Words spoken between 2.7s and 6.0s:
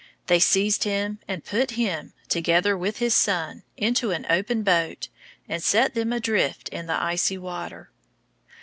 with his son, into an open boat, and set